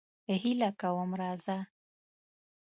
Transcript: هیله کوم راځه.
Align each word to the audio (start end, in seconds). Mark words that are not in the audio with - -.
هیله 0.43 0.69
کوم 0.81 1.09
راځه. 1.19 1.57